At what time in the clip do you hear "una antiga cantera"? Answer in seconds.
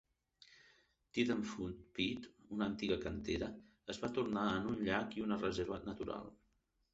2.55-3.51